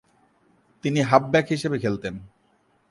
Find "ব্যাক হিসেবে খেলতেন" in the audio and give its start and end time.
1.31-2.13